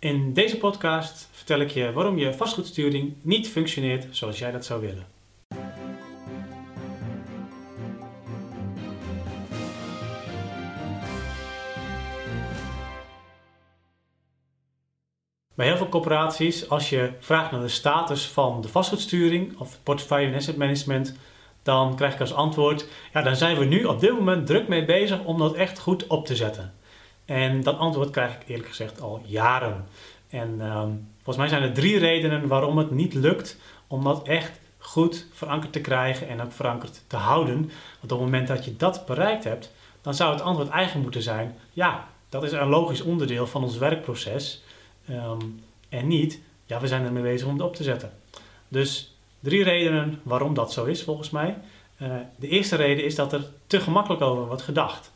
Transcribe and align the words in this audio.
In 0.00 0.32
deze 0.32 0.58
podcast 0.58 1.28
vertel 1.32 1.60
ik 1.60 1.70
je 1.70 1.92
waarom 1.92 2.18
je 2.18 2.34
vastgoedsturing 2.34 3.14
niet 3.22 3.48
functioneert 3.48 4.16
zoals 4.16 4.38
jij 4.38 4.50
dat 4.50 4.64
zou 4.64 4.80
willen. 4.80 5.06
Bij 15.54 15.66
heel 15.66 15.76
veel 15.76 15.88
corporaties, 15.88 16.68
als 16.68 16.90
je 16.90 17.12
vraagt 17.18 17.50
naar 17.50 17.60
de 17.60 17.68
status 17.68 18.26
van 18.26 18.60
de 18.60 18.68
vastgoedsturing 18.68 19.58
of 19.58 19.78
portfolio 19.82 20.28
en 20.28 20.34
asset 20.34 20.56
management, 20.56 21.16
dan 21.62 21.96
krijg 21.96 22.14
ik 22.14 22.20
als 22.20 22.34
antwoord: 22.34 22.88
ja, 23.12 23.22
dan 23.22 23.36
zijn 23.36 23.58
we 23.58 23.64
nu 23.64 23.84
op 23.84 24.00
dit 24.00 24.12
moment 24.12 24.46
druk 24.46 24.68
mee 24.68 24.84
bezig 24.84 25.24
om 25.24 25.38
dat 25.38 25.54
echt 25.54 25.78
goed 25.78 26.06
op 26.06 26.26
te 26.26 26.36
zetten. 26.36 26.74
En 27.28 27.62
dat 27.62 27.78
antwoord 27.78 28.10
krijg 28.10 28.34
ik 28.34 28.48
eerlijk 28.48 28.68
gezegd 28.68 29.00
al 29.00 29.22
jaren. 29.24 29.86
En 30.28 30.60
ehm, 30.60 30.90
volgens 31.14 31.36
mij 31.36 31.48
zijn 31.48 31.62
er 31.62 31.72
drie 31.72 31.98
redenen 31.98 32.46
waarom 32.46 32.78
het 32.78 32.90
niet 32.90 33.14
lukt 33.14 33.56
om 33.86 34.04
dat 34.04 34.26
echt 34.26 34.60
goed 34.78 35.26
verankerd 35.32 35.72
te 35.72 35.80
krijgen 35.80 36.28
en 36.28 36.40
ook 36.40 36.52
verankerd 36.52 37.02
te 37.06 37.16
houden. 37.16 37.56
Want 38.00 38.12
op 38.12 38.18
het 38.18 38.20
moment 38.20 38.48
dat 38.48 38.64
je 38.64 38.76
dat 38.76 39.06
bereikt 39.06 39.44
hebt, 39.44 39.72
dan 40.02 40.14
zou 40.14 40.32
het 40.32 40.42
antwoord 40.42 40.68
eigen 40.68 41.00
moeten 41.00 41.22
zijn: 41.22 41.54
ja, 41.72 42.08
dat 42.28 42.42
is 42.42 42.52
een 42.52 42.68
logisch 42.68 43.02
onderdeel 43.02 43.46
van 43.46 43.62
ons 43.62 43.76
werkproces. 43.76 44.62
Ehm, 45.08 45.40
en 45.88 46.06
niet, 46.06 46.40
ja, 46.66 46.80
we 46.80 46.86
zijn 46.86 47.04
ermee 47.04 47.22
bezig 47.22 47.46
om 47.46 47.52
het 47.52 47.62
op 47.62 47.76
te 47.76 47.82
zetten. 47.82 48.12
Dus 48.68 49.16
drie 49.40 49.62
redenen 49.62 50.20
waarom 50.22 50.54
dat 50.54 50.72
zo 50.72 50.84
is 50.84 51.02
volgens 51.02 51.30
mij. 51.30 51.56
Uh, 52.02 52.16
de 52.36 52.48
eerste 52.48 52.76
reden 52.76 53.04
is 53.04 53.14
dat 53.14 53.32
er 53.32 53.44
te 53.66 53.80
gemakkelijk 53.80 54.22
over 54.22 54.46
wordt 54.46 54.62
gedacht. 54.62 55.12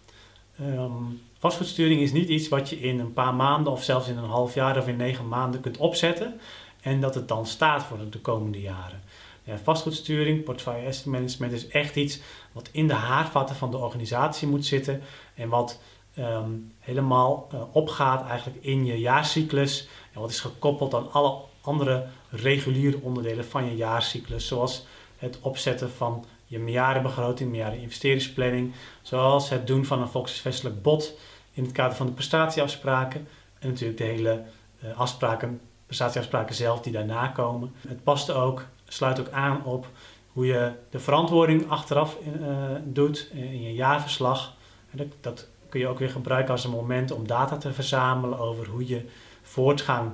Um, 0.60 1.20
vastgoedsturing 1.42 2.00
is 2.00 2.12
niet 2.12 2.28
iets 2.28 2.48
wat 2.48 2.68
je 2.70 2.80
in 2.80 2.98
een 2.98 3.12
paar 3.12 3.34
maanden 3.34 3.72
of 3.72 3.84
zelfs 3.84 4.08
in 4.08 4.16
een 4.16 4.28
half 4.28 4.54
jaar 4.54 4.78
of 4.78 4.88
in 4.88 4.96
negen 4.96 5.28
maanden 5.28 5.60
kunt 5.60 5.76
opzetten 5.76 6.40
en 6.80 7.00
dat 7.00 7.14
het 7.14 7.28
dan 7.28 7.46
staat 7.46 7.82
voor 7.82 7.98
de 8.10 8.18
komende 8.18 8.60
jaren. 8.60 9.02
Ja, 9.44 9.58
vastgoedsturing, 9.58 10.44
portfolio 10.44 10.86
asset 10.86 11.04
management 11.04 11.52
is 11.52 11.68
echt 11.68 11.96
iets 11.96 12.20
wat 12.52 12.68
in 12.72 12.88
de 12.88 12.94
haarvatten 12.94 13.56
van 13.56 13.70
de 13.70 13.76
organisatie 13.76 14.48
moet 14.48 14.66
zitten 14.66 15.02
en 15.34 15.48
wat 15.48 15.80
um, 16.18 16.72
helemaal 16.78 17.48
uh, 17.54 17.60
opgaat 17.72 18.28
eigenlijk 18.28 18.64
in 18.64 18.84
je 18.84 19.00
jaarcyclus 19.00 19.88
en 20.12 20.20
wat 20.20 20.30
is 20.30 20.40
gekoppeld 20.40 20.94
aan 20.94 21.12
alle 21.12 21.38
andere 21.60 22.06
reguliere 22.28 22.98
onderdelen 23.00 23.44
van 23.44 23.64
je 23.64 23.76
jaarcyclus, 23.76 24.46
zoals 24.46 24.86
het 25.18 25.38
opzetten 25.40 25.90
van 25.90 26.24
je 26.52 26.58
meerjarenbegroting, 26.58 27.50
meerjareninvesteringsplanning, 27.50 28.72
zoals 29.02 29.48
het 29.48 29.66
doen 29.66 29.84
van 29.84 30.00
een 30.00 30.08
volkshuisvestelijk 30.08 30.82
bod 30.82 31.18
in 31.52 31.62
het 31.62 31.72
kader 31.72 31.96
van 31.96 32.06
de 32.06 32.12
prestatieafspraken 32.12 33.28
en 33.58 33.68
natuurlijk 33.68 33.98
de 33.98 34.04
hele 34.04 34.42
uh, 34.84 34.98
afspraken, 34.98 35.60
prestatieafspraken 35.86 36.54
zelf 36.54 36.80
die 36.80 36.92
daarna 36.92 37.26
komen. 37.26 37.72
Het 37.88 38.02
past 38.02 38.30
ook, 38.30 38.66
sluit 38.88 39.20
ook 39.20 39.30
aan 39.30 39.64
op 39.64 39.86
hoe 40.32 40.46
je 40.46 40.72
de 40.90 40.98
verantwoording 40.98 41.70
achteraf 41.70 42.16
uh, 42.40 42.56
doet 42.84 43.28
in 43.32 43.62
je 43.62 43.74
jaarverslag. 43.74 44.54
Dat, 44.90 45.06
dat, 45.20 45.48
kun 45.68 45.80
je 45.80 45.88
ook 45.88 45.98
weer 45.98 46.10
gebruiken 46.10 46.52
als 46.52 46.64
een 46.64 46.70
moment 46.70 47.10
om 47.10 47.26
data 47.26 47.56
te 47.56 47.72
verzamelen 47.72 48.38
over 48.38 48.66
hoe 48.66 48.86
je 48.86 49.04
voortgang 49.42 50.12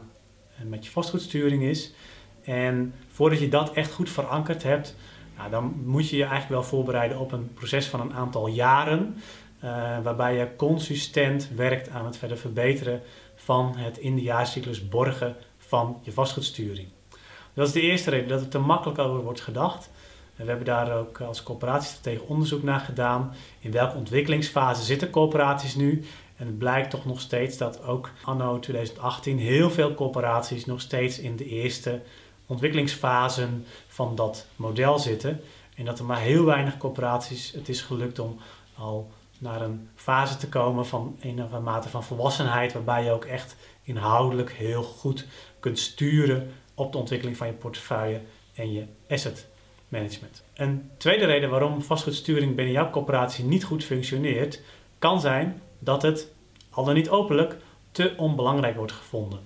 eh, 0.57 0.65
met 0.65 0.85
je 0.85 0.91
vastgoedsturing 0.91 1.63
is. 1.63 1.93
En 2.45 2.95
voordat 3.09 3.39
je 3.39 3.49
dat 3.49 3.73
echt 3.73 3.93
goed 3.93 4.11
verankerd 4.11 4.63
hebt, 4.63 4.97
nou, 5.39 5.51
dan 5.51 5.83
moet 5.85 6.09
je 6.09 6.17
je 6.17 6.23
eigenlijk 6.23 6.53
wel 6.53 6.63
voorbereiden 6.63 7.19
op 7.19 7.33
een 7.33 7.55
proces 7.55 7.87
van 7.87 8.01
een 8.01 8.15
aantal 8.15 8.47
jaren. 8.47 9.17
Uh, 9.65 9.99
waarbij 10.03 10.37
je 10.37 10.57
consistent 10.57 11.51
werkt 11.55 11.91
aan 11.91 12.05
het 12.05 12.17
verder 12.17 12.37
verbeteren 12.37 13.03
van 13.37 13.77
het 13.77 13.99
in 13.99 14.15
de 14.15 14.23
jaarcyclus 14.23 14.89
borgen 14.89 15.37
van 15.59 15.99
je 16.03 16.13
vastgoedsturing. 16.13 16.89
Dat 17.55 17.67
is 17.67 17.73
de 17.73 17.81
eerste 17.81 18.11
reden, 18.11 18.29
dat 18.29 18.41
er 18.41 18.49
te 18.49 18.59
makkelijk 18.59 18.99
over 18.99 19.23
wordt 19.23 19.41
gedacht. 19.41 19.91
En 20.37 20.45
we 20.45 20.49
hebben 20.51 20.67
daar 20.67 20.97
ook 20.97 21.21
als 21.21 21.43
coöperaties 21.43 21.99
tegen 21.99 22.29
onderzoek 22.29 22.63
naar 22.63 22.81
gedaan. 22.81 23.35
In 23.59 23.71
welke 23.71 23.97
ontwikkelingsfase 23.97 24.83
zitten 24.83 25.11
coöperaties 25.11 25.75
nu? 25.75 26.05
En 26.37 26.47
het 26.47 26.59
blijkt 26.59 26.91
toch 26.91 27.05
nog 27.05 27.21
steeds 27.21 27.57
dat 27.57 27.83
ook 27.83 28.11
anno 28.23 28.59
2018 28.59 29.39
heel 29.39 29.71
veel 29.71 29.95
coöperaties 29.95 30.65
nog 30.65 30.81
steeds 30.81 31.19
in 31.19 31.37
de 31.37 31.47
eerste 31.47 32.01
ontwikkelingsfasen 32.49 33.67
van 33.89 34.15
dat 34.15 34.47
model 34.57 34.99
zitten. 34.99 35.41
En 35.77 35.85
dat 35.85 35.99
er 35.99 36.05
maar 36.05 36.21
heel 36.21 36.45
weinig 36.45 36.77
coöperaties 36.77 37.53
het 37.53 37.69
is 37.69 37.81
gelukt 37.81 38.19
om 38.19 38.39
al 38.75 39.11
naar 39.39 39.63
een 39.63 39.89
fase 39.95 40.37
te 40.37 40.49
komen 40.49 40.87
van 40.87 41.19
andere 41.23 41.61
mate 41.61 41.89
van 41.89 42.05
volwassenheid, 42.05 42.73
waarbij 42.73 43.05
je 43.05 43.11
ook 43.11 43.25
echt 43.25 43.57
inhoudelijk 43.83 44.53
heel 44.53 44.83
goed 44.83 45.27
kunt 45.61 45.79
sturen 45.79 46.53
op 46.75 46.93
de 46.93 46.99
ontwikkeling 46.99 47.37
van 47.37 47.47
je 47.47 47.53
portefeuille 47.53 48.21
en 48.55 48.73
je 48.73 48.85
asset 49.09 49.47
management. 49.89 50.45
Een 50.55 50.91
tweede 50.97 51.25
reden 51.25 51.51
waarom 51.51 51.83
vastgoedsturing 51.83 52.55
binnen 52.55 52.75
jouw 52.75 52.91
coöperatie 52.91 53.45
niet 53.45 53.65
goed 53.65 53.85
functioneert, 53.85 54.61
kan 54.99 55.21
zijn 55.21 55.63
dat 55.79 56.03
het, 56.03 56.33
al 56.71 56.85
dan 56.85 56.95
niet 56.95 57.09
openlijk, 57.09 57.57
te 57.91 58.15
onbelangrijk 58.17 58.77
wordt 58.77 58.93
gevonden. 58.93 59.41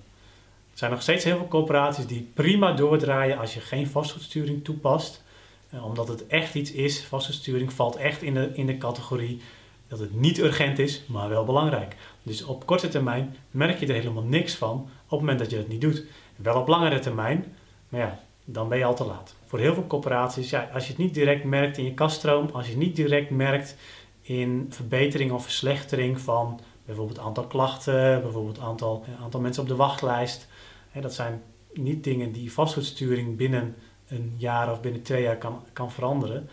Er 0.73 0.79
zijn 0.79 0.91
nog 0.91 1.01
steeds 1.01 1.23
heel 1.23 1.37
veel 1.37 1.47
coöperaties 1.47 2.05
die 2.05 2.31
prima 2.33 2.71
doordraaien 2.71 3.37
als 3.37 3.53
je 3.53 3.59
geen 3.59 3.87
vastgoedsturing 3.87 4.63
toepast. 4.63 5.23
Eh, 5.69 5.85
omdat 5.85 6.07
het 6.07 6.27
echt 6.27 6.55
iets 6.55 6.71
is, 6.71 7.03
vastgoedsturing 7.03 7.73
valt 7.73 7.95
echt 7.95 8.21
in 8.21 8.33
de, 8.33 8.51
in 8.53 8.65
de 8.65 8.77
categorie 8.77 9.41
dat 9.87 9.99
het 9.99 10.19
niet 10.19 10.39
urgent 10.39 10.79
is, 10.79 11.03
maar 11.07 11.29
wel 11.29 11.45
belangrijk. 11.45 11.95
Dus 12.23 12.43
op 12.43 12.65
korte 12.65 12.87
termijn 12.87 13.35
merk 13.51 13.79
je 13.79 13.87
er 13.87 13.93
helemaal 13.93 14.23
niks 14.23 14.55
van 14.55 14.75
op 14.79 15.09
het 15.09 15.19
moment 15.19 15.39
dat 15.39 15.49
je 15.49 15.57
het 15.57 15.67
niet 15.67 15.81
doet. 15.81 16.03
Wel 16.35 16.59
op 16.59 16.67
langere 16.67 16.99
termijn, 16.99 17.55
maar 17.89 17.99
ja, 17.99 18.19
dan 18.45 18.69
ben 18.69 18.77
je 18.77 18.85
al 18.85 18.95
te 18.95 19.05
laat. 19.05 19.35
Voor 19.45 19.59
heel 19.59 19.73
veel 19.73 19.87
corporaties, 19.87 20.49
ja, 20.49 20.69
als 20.73 20.83
je 20.83 20.89
het 20.89 20.97
niet 20.97 21.13
direct 21.13 21.43
merkt 21.43 21.77
in 21.77 21.83
je 21.83 21.93
kaststroom, 21.93 22.49
als 22.53 22.65
je 22.65 22.71
het 22.71 22.81
niet 22.81 22.95
direct 22.95 23.29
merkt 23.29 23.75
in 24.21 24.67
verbetering 24.69 25.31
of 25.31 25.43
verslechtering 25.43 26.19
van 26.19 26.59
bijvoorbeeld 26.85 27.19
aantal 27.19 27.43
klachten, 27.43 28.21
bijvoorbeeld 28.21 28.59
aantal, 28.59 29.03
eh, 29.05 29.23
aantal 29.23 29.39
mensen 29.39 29.61
op 29.61 29.67
de 29.67 29.75
wachtlijst. 29.75 30.47
Hè, 30.93 31.01
dat 31.01 31.13
zijn 31.13 31.41
niet 31.73 32.03
dingen 32.03 32.31
die 32.31 32.53
vastgoedsturing 32.53 33.37
binnen 33.37 33.75
een 34.07 34.33
jaar 34.37 34.71
of 34.71 34.81
binnen 34.81 35.01
twee 35.01 35.21
jaar 35.21 35.37
kan, 35.37 35.63
kan 35.73 35.91
veranderen 35.91 36.49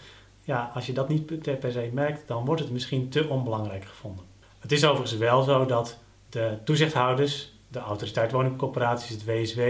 ja, 0.50 0.70
als 0.74 0.86
je 0.86 0.92
dat 0.92 1.08
niet 1.08 1.26
per 1.58 1.72
se 1.72 1.90
merkt, 1.92 2.28
dan 2.28 2.44
wordt 2.44 2.60
het 2.60 2.70
misschien 2.70 3.08
te 3.08 3.28
onbelangrijk 3.28 3.84
gevonden. 3.84 4.24
Het 4.58 4.72
is 4.72 4.84
overigens 4.84 5.18
wel 5.18 5.42
zo 5.42 5.66
dat 5.66 5.98
de 6.28 6.58
toezichthouders, 6.64 7.52
de 7.68 7.78
autoriteit 7.78 8.32
woningcorporaties, 8.32 9.10
het 9.10 9.24
WSW, 9.24 9.60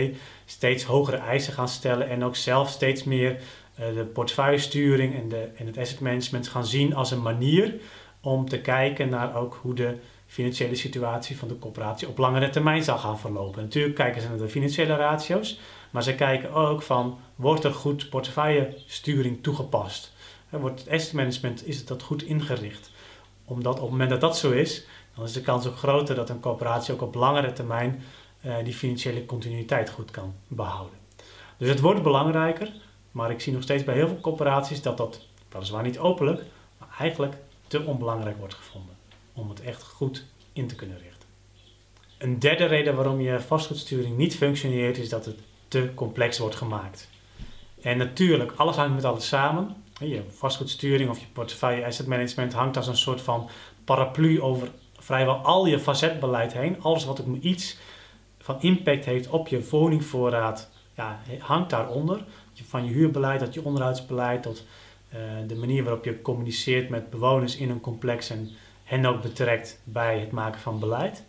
steeds 0.44 0.84
hogere 0.84 1.16
eisen 1.16 1.52
gaan 1.52 1.68
stellen 1.68 2.08
en 2.08 2.24
ook 2.24 2.36
zelf 2.36 2.68
steeds 2.68 3.04
meer 3.04 3.32
uh, 3.32 3.94
de 3.94 4.04
portefeuillesturing 4.04 5.14
en, 5.14 5.28
de, 5.28 5.48
en 5.56 5.66
het 5.66 5.78
asset 5.78 6.00
management 6.00 6.48
gaan 6.48 6.66
zien 6.66 6.94
als 6.94 7.10
een 7.10 7.22
manier 7.22 7.74
om 8.20 8.48
te 8.48 8.60
kijken 8.60 9.08
naar 9.08 9.36
ook 9.36 9.58
hoe 9.62 9.74
de 9.74 9.96
financiële 10.30 10.74
situatie 10.74 11.38
van 11.38 11.48
de 11.48 11.58
corporatie 11.58 12.08
op 12.08 12.18
langere 12.18 12.50
termijn 12.50 12.82
zal 12.82 12.98
gaan 12.98 13.18
verlopen. 13.18 13.62
Natuurlijk 13.62 13.94
kijken 13.94 14.22
ze 14.22 14.28
naar 14.28 14.38
de 14.38 14.48
financiële 14.48 14.96
ratio's, 14.96 15.58
maar 15.90 16.02
ze 16.02 16.14
kijken 16.14 16.52
ook 16.52 16.82
van 16.82 17.18
wordt 17.34 17.64
er 17.64 17.72
goed 17.72 18.08
portefeuillesturing 18.08 19.42
toegepast 19.42 20.12
wordt 20.58 20.80
het 20.80 20.88
asset 20.88 21.12
management 21.12 21.66
is 21.66 21.76
het 21.76 21.88
dat 21.88 22.02
goed 22.02 22.22
ingericht. 22.22 22.90
Omdat 23.44 23.74
op 23.74 23.80
het 23.80 23.90
moment 23.90 24.10
dat 24.10 24.20
dat 24.20 24.38
zo 24.38 24.50
is, 24.50 24.84
dan 25.14 25.24
is 25.24 25.32
de 25.32 25.40
kans 25.40 25.66
ook 25.66 25.76
groter 25.76 26.14
dat 26.14 26.28
een 26.28 26.40
coöperatie 26.40 26.94
ook 26.94 27.02
op 27.02 27.14
langere 27.14 27.52
termijn 27.52 28.02
uh, 28.44 28.54
die 28.64 28.74
financiële 28.74 29.26
continuïteit 29.26 29.90
goed 29.90 30.10
kan 30.10 30.34
behouden. 30.48 30.98
Dus 31.56 31.68
het 31.68 31.80
wordt 31.80 32.02
belangrijker, 32.02 32.72
maar 33.10 33.30
ik 33.30 33.40
zie 33.40 33.52
nog 33.52 33.62
steeds 33.62 33.84
bij 33.84 33.94
heel 33.94 34.08
veel 34.08 34.20
coöperaties 34.20 34.82
dat 34.82 34.96
dat 34.96 35.26
weliswaar 35.48 35.82
niet 35.82 35.98
openlijk, 35.98 36.42
maar 36.78 36.88
eigenlijk 36.98 37.34
te 37.66 37.84
onbelangrijk 37.84 38.38
wordt 38.38 38.54
gevonden 38.54 38.99
om 39.32 39.48
het 39.48 39.60
echt 39.60 39.82
goed 39.82 40.24
in 40.52 40.66
te 40.66 40.74
kunnen 40.74 40.98
richten. 40.98 41.28
Een 42.18 42.38
derde 42.38 42.64
reden 42.64 42.94
waarom 42.94 43.20
je 43.20 43.40
vastgoedsturing 43.40 44.16
niet 44.16 44.36
functioneert 44.36 44.98
is 44.98 45.08
dat 45.08 45.24
het 45.24 45.36
te 45.68 45.90
complex 45.94 46.38
wordt 46.38 46.56
gemaakt. 46.56 47.08
En 47.82 47.98
natuurlijk, 47.98 48.52
alles 48.56 48.76
hangt 48.76 48.94
met 48.94 49.04
alles 49.04 49.28
samen. 49.28 49.76
Je 50.00 50.22
vastgoedsturing 50.28 51.10
of 51.10 51.18
je 51.20 51.26
portefeuille 51.32 51.84
asset 51.84 52.06
management 52.06 52.52
hangt 52.52 52.76
als 52.76 52.86
een 52.86 52.96
soort 52.96 53.20
van 53.20 53.48
paraplu 53.84 54.40
over 54.40 54.68
vrijwel 54.98 55.34
al 55.34 55.66
je 55.66 55.78
facetbeleid 55.78 56.52
heen. 56.52 56.82
Alles 56.82 57.04
wat 57.04 57.20
ook 57.20 57.36
iets 57.40 57.76
van 58.38 58.60
impact 58.60 59.04
heeft 59.04 59.28
op 59.28 59.48
je 59.48 59.68
woningvoorraad, 59.70 60.70
ja, 60.94 61.20
hangt 61.38 61.70
daaronder. 61.70 62.24
Van 62.68 62.84
je 62.84 62.92
huurbeleid 62.92 63.40
tot 63.40 63.54
je 63.54 63.64
onderhoudsbeleid 63.64 64.42
tot 64.42 64.64
uh, 65.14 65.18
de 65.46 65.56
manier 65.56 65.84
waarop 65.84 66.04
je 66.04 66.22
communiceert 66.22 66.88
met 66.88 67.10
bewoners 67.10 67.56
in 67.56 67.70
een 67.70 67.80
complex 67.80 68.30
en 68.30 68.50
hen 68.90 69.06
ook 69.06 69.22
betrekt 69.22 69.80
bij 69.84 70.18
het 70.18 70.30
maken 70.30 70.60
van 70.60 70.78
beleid. 70.78 71.24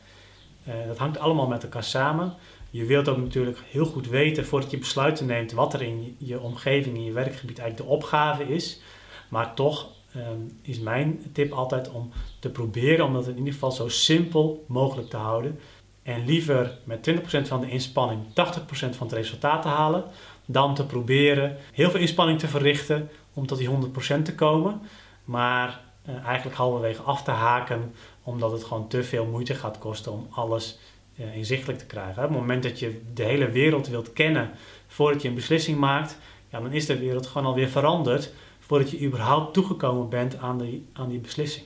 Uh, 0.68 0.74
dat 0.88 0.98
hangt 0.98 1.19
allemaal 1.19 1.48
met 1.48 1.63
elkaar 1.63 1.84
samen. 1.84 2.34
Je 2.69 2.86
wilt 2.86 3.10
ook 3.10 3.18
natuurlijk 3.18 3.58
heel 3.69 3.86
goed 3.86 4.08
weten 4.08 4.46
voordat 4.46 4.72
je 4.72 4.78
besluiten 4.78 5.25
neemt 5.25 5.52
wat 5.52 5.74
er 5.74 5.81
in 5.81 6.16
je 6.18 6.40
omgeving, 6.40 6.96
in 6.96 7.04
je 7.04 7.12
werkgebied 7.12 7.60
eigenlijk 7.60 7.90
de 7.90 7.96
opgave 7.96 8.44
is. 8.44 8.81
Maar 9.30 9.54
toch 9.54 9.90
um, 10.16 10.60
is 10.62 10.80
mijn 10.80 11.22
tip 11.34 11.52
altijd 11.52 11.92
om 11.92 12.12
te 12.40 12.50
proberen 12.50 13.06
om 13.06 13.13
dat 13.13 13.28
in 13.28 13.38
ieder 13.38 13.54
geval 13.54 13.72
zo 13.72 13.88
simpel 13.88 14.66
mogelijk 14.68 15.10
te 15.10 15.18
houden. 15.18 15.60
en 16.04 16.25
liever 16.25 16.78
met 16.84 17.10
20% 17.10 17.48
van 17.48 17.62
de 17.62 17.69
inspanning 17.69 18.22
80% 18.28 18.31
van 18.72 19.08
het 19.08 19.12
resultaat 19.12 19.62
te 19.62 19.68
halen, 19.68 20.04
dan 20.46 20.75
te 20.75 20.86
proberen 20.86 21.58
heel 21.74 21.90
veel 21.90 22.00
inspanning 22.00 22.40
te 22.40 22.48
verrichten 22.48 23.10
om 23.34 23.46
tot 23.48 23.58
die 23.58 23.69
100% 23.69 24.22
te 24.24 24.36
komen, 24.36 24.81
maar 25.24 25.91
uh, 26.09 26.25
eigenlijk 26.25 26.57
halverwege 26.57 27.01
af 27.01 27.24
te 27.24 27.31
haken 27.31 27.94
omdat 28.24 28.51
het 28.51 28.63
gewoon 28.63 28.88
te 28.88 29.03
veel 29.03 29.25
moeite 29.25 29.56
gaat 29.56 29.77
kosten 29.77 30.12
om 30.12 30.27
alles 30.30 30.77
uh, 31.19 31.36
inzichtelijk 31.36 31.80
te 31.80 31.86
krijgen. 31.86 32.24
Op 32.24 32.30
het 32.30 32.39
moment 32.39 32.63
dat 32.63 32.80
je 32.80 33.01
de 33.13 33.24
hele 33.24 33.50
wereld 33.50 33.88
wilt 33.88 34.13
kennen 34.13 34.51
voordat 34.88 35.21
je 35.21 35.27
een 35.27 35.36
beslissing 35.36 35.77
maakt, 35.77 36.18
ja, 36.50 36.59
dan 36.59 36.71
is 36.71 36.86
de 36.86 36.98
wereld 36.98 37.27
gewoon 37.27 37.48
alweer 37.48 37.69
veranderd 37.69 38.33
voordat 38.59 38.92
je 38.92 39.01
überhaupt 39.01 39.53
toegekomen 39.53 40.09
bent 40.09 40.38
aan 40.38 40.57
die, 40.57 40.86
aan 40.94 41.09
die 41.09 41.19
beslissing. 41.19 41.65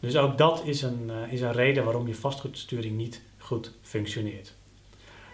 Dus 0.00 0.16
ook 0.16 0.38
dat 0.38 0.62
is 0.64 0.82
een, 0.82 1.10
uh, 1.10 1.32
is 1.32 1.40
een 1.40 1.52
reden 1.52 1.84
waarom 1.84 2.06
je 2.06 2.14
vastgoedsturing 2.14 2.96
niet 2.96 3.22
goed 3.38 3.72
functioneert. 3.82 4.54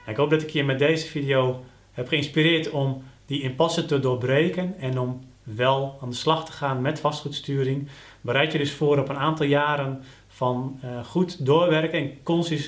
ik 0.07 0.17
hoop 0.17 0.31
dat 0.31 0.43
ik 0.43 0.51
je 0.51 0.65
met 0.65 0.79
deze 0.79 1.07
video 1.07 1.65
heb 1.93 2.09
geïnspireerd 2.09 2.71
om 2.71 3.05
die 3.27 3.43
impasse 3.43 3.87
te 3.87 4.01
doorbreken 4.01 4.79
en 4.79 4.99
om 4.99 5.25
wel 5.55 5.99
aan 6.03 6.11
de 6.11 6.17
slag 6.17 6.45
te 6.45 6.53
gaan 6.53 6.81
met 6.81 7.01
vastgoedsturing. 7.01 7.89
Bereid 8.21 8.53
je 8.53 8.59
dus 8.59 8.73
voor 8.73 8.99
op 8.99 9.09
een 9.09 9.17
aantal 9.17 9.47
jaren 9.47 10.03
van 10.29 10.81
uh, 10.85 11.05
goed 11.05 11.47
doorwerken 11.47 11.99
en 11.99 12.23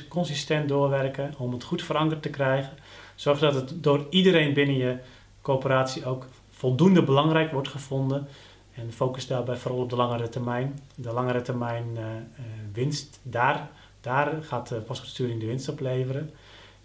consistent 0.08 0.69
doorwerken 0.69 1.34
om 1.38 1.52
het 1.52 1.64
goed 1.64 1.82
verankerd 1.82 2.22
te 2.22 2.30
krijgen. 2.30 2.72
Zorg 3.14 3.38
dat 3.38 3.54
het 3.54 3.82
door 3.82 4.06
iedereen 4.10 4.54
binnen 4.54 4.76
je 4.76 4.96
coöperatie 5.40 6.06
ook 6.06 6.26
voldoende 6.50 7.02
belangrijk 7.02 7.52
wordt 7.52 7.69
gevonden. 7.69 8.28
En 8.75 8.92
focus 8.92 9.26
daarbij 9.26 9.56
vooral 9.56 9.81
op 9.81 9.90
de 9.90 9.96
langere 9.96 10.28
termijn. 10.28 10.81
De 10.94 11.12
langere 11.12 11.42
termijn 11.42 11.84
uh, 11.92 12.00
uh, 12.00 12.44
winst, 12.72 13.20
daar, 13.22 13.70
daar 14.00 14.42
gaat 14.42 14.69
de 14.69 14.82
vastgoedsturing 14.86 15.40
de 15.40 15.46
winst 15.46 15.69
op 15.69 15.81
leveren. 15.81 16.31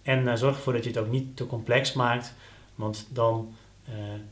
En 0.02 0.38
zorg 0.38 0.56
ervoor 0.56 0.74
dat 0.74 0.84
je 0.84 0.90
het 0.90 1.00
ook 1.00 1.10
niet 1.10 1.38
te 1.38 1.48
complex 1.48 1.94
maakt, 1.94 2.34
want 2.76 3.08
dan, 3.10 3.56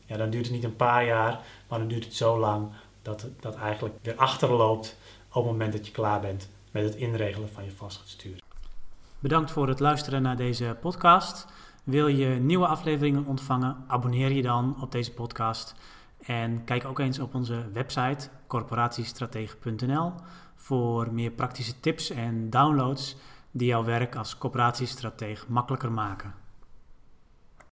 ja, 0.06 0.16
dan 0.16 0.30
duurt 0.30 0.44
het 0.44 0.54
niet 0.54 0.64
een 0.64 0.76
paar 0.76 1.04
jaar, 1.04 1.40
maar 1.68 1.78
dan 1.78 1.88
duurt 1.88 2.04
het 2.04 2.14
zo 2.14 2.38
lang 2.38 2.68
dat 3.02 3.22
het 3.22 3.42
dat 3.42 3.54
eigenlijk 3.54 3.94
weer 4.02 4.16
achterloopt 4.16 4.96
op 5.28 5.42
het 5.42 5.52
moment 5.52 5.72
dat 5.72 5.86
je 5.86 5.92
klaar 5.92 6.20
bent 6.20 6.48
met 6.70 6.84
het 6.84 6.94
inregelen 6.94 7.48
van 7.48 7.64
je 7.64 7.70
vastgoedsturing. 7.70 8.42
Bedankt 9.18 9.50
voor 9.50 9.68
het 9.68 9.80
luisteren 9.80 10.22
naar 10.22 10.36
deze 10.36 10.76
podcast. 10.80 11.46
Wil 11.84 12.06
je 12.06 12.26
nieuwe 12.26 12.66
afleveringen 12.66 13.26
ontvangen? 13.26 13.84
Abonneer 13.86 14.32
je 14.32 14.42
dan 14.42 14.76
op 14.80 14.92
deze 14.92 15.12
podcast. 15.12 15.74
En 16.22 16.64
kijk 16.64 16.84
ook 16.84 16.98
eens 16.98 17.18
op 17.18 17.34
onze 17.34 17.70
website 17.72 18.28
corporatiestratege.nl 18.46 20.12
voor 20.56 21.12
meer 21.12 21.30
praktische 21.30 21.80
tips 21.80 22.10
en 22.10 22.50
downloads 22.50 23.16
die 23.50 23.68
jouw 23.68 23.84
werk 23.84 24.16
als 24.16 24.38
corporatiestratege 24.38 25.44
makkelijker 25.48 25.92
maken. 25.92 26.41